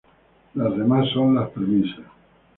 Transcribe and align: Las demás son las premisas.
Las 0.55 0.75
demás 0.75 1.09
son 1.13 1.35
las 1.35 1.51
premisas. 1.51 2.07